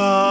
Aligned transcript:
for 0.00 0.29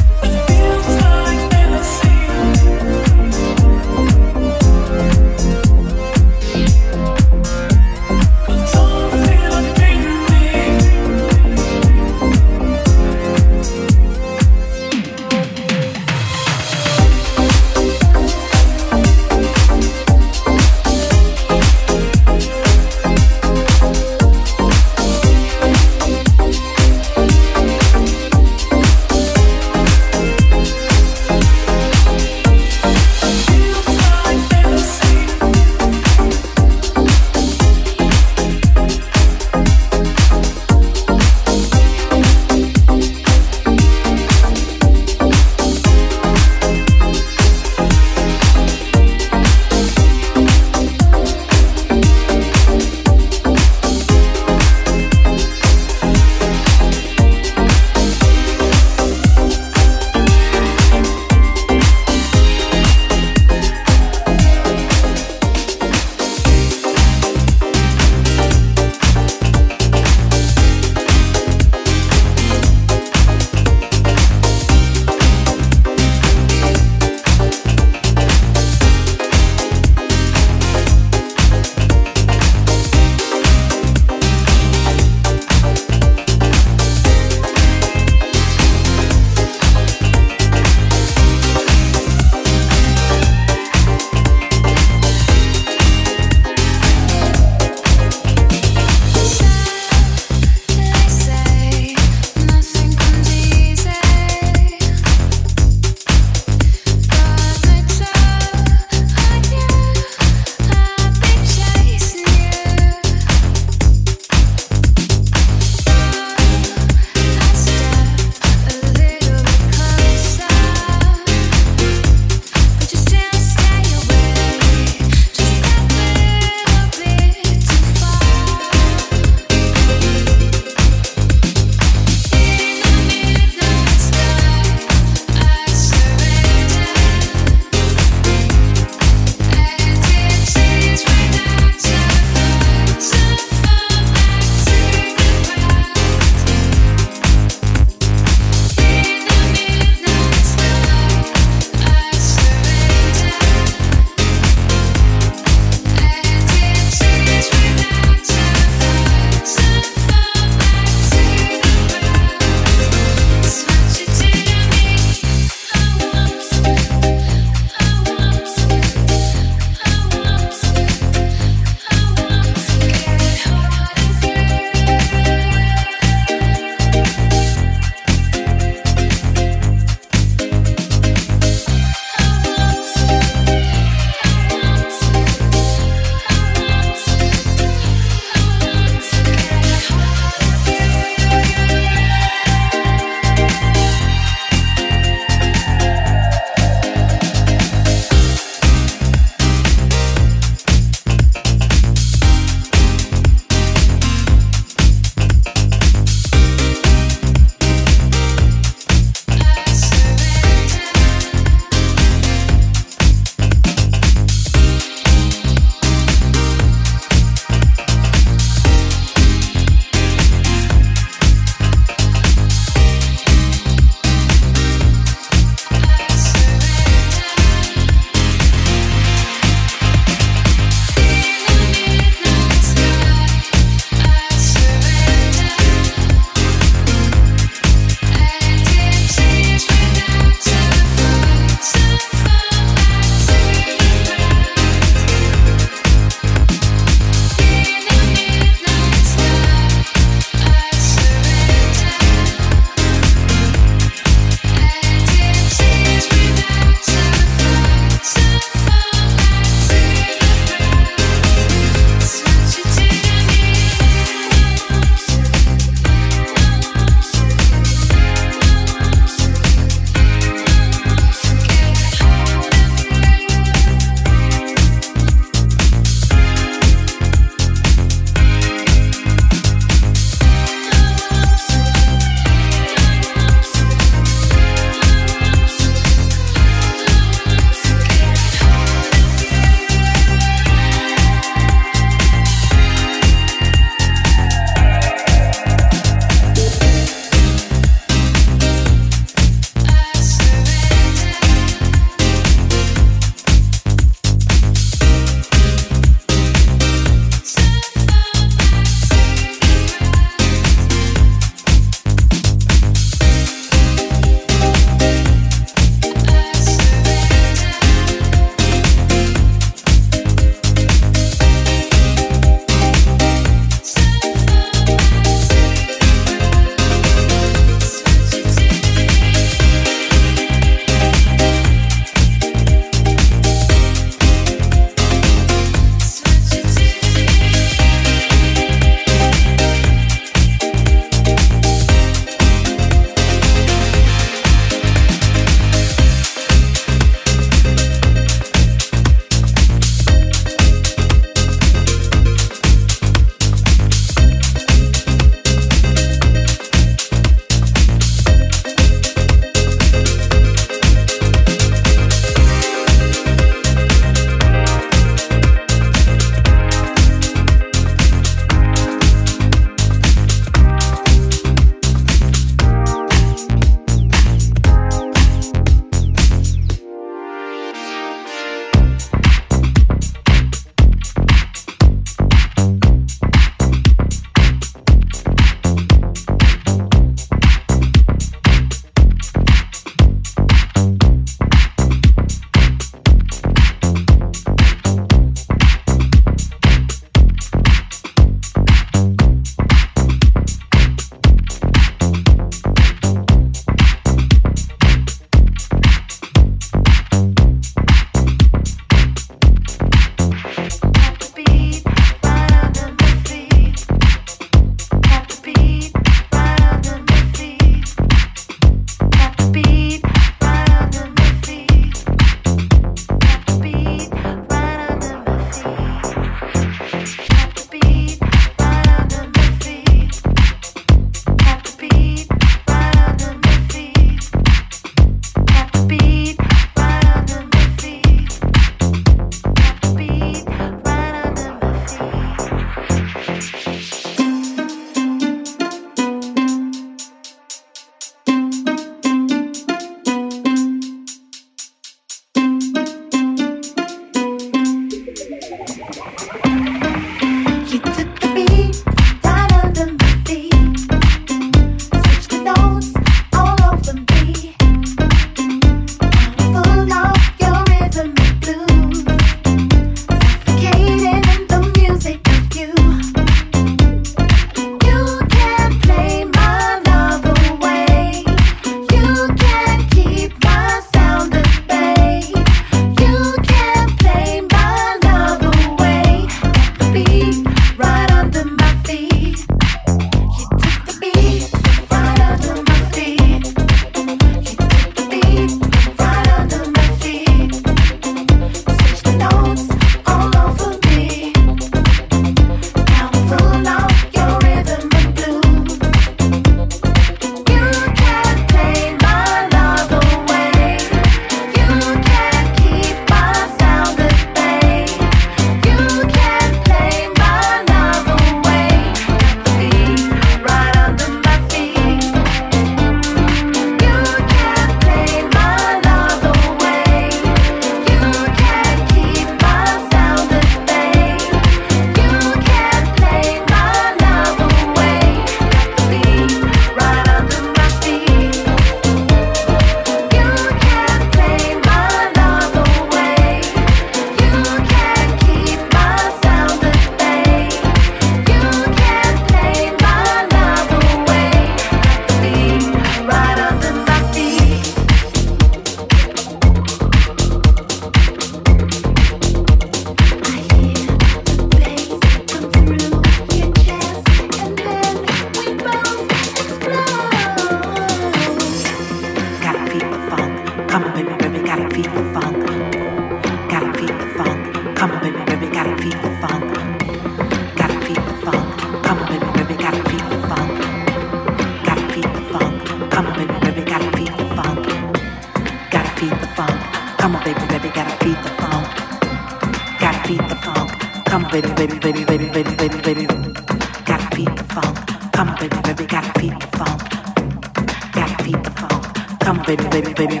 Right 599.06 599.24
baby, 599.24 600.00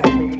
feet. 0.00 0.35